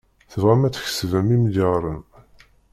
[0.31, 2.01] Tebɣam ad tkesbem imelyaṛen.